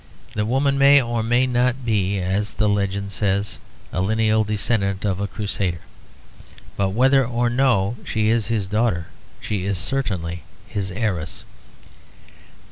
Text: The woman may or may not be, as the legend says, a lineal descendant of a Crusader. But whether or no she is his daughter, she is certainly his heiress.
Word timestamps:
The 0.33 0.47
woman 0.47 0.79
may 0.79 0.99
or 0.99 1.21
may 1.21 1.45
not 1.45 1.85
be, 1.85 2.17
as 2.19 2.53
the 2.55 2.67
legend 2.67 3.11
says, 3.11 3.59
a 3.93 4.01
lineal 4.01 4.43
descendant 4.43 5.05
of 5.05 5.19
a 5.19 5.27
Crusader. 5.27 5.81
But 6.75 6.89
whether 6.93 7.23
or 7.23 7.51
no 7.51 7.97
she 8.03 8.29
is 8.29 8.47
his 8.47 8.65
daughter, 8.65 9.09
she 9.39 9.65
is 9.65 9.77
certainly 9.77 10.41
his 10.67 10.91
heiress. 10.91 11.43